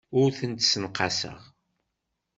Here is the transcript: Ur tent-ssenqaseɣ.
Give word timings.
Ur 0.19 0.29
tent-ssenqaseɣ. 0.39 1.39